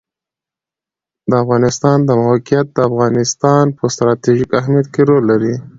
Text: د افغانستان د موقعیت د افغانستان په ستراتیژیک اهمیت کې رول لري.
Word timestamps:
د 1.29 1.31
افغانستان 1.43 1.97
د 2.05 2.11
موقعیت 2.23 2.67
د 2.73 2.77
افغانستان 2.89 3.63
په 3.77 3.83
ستراتیژیک 3.93 4.49
اهمیت 4.59 4.87
کې 4.93 5.01
رول 5.09 5.23
لري. 5.31 5.55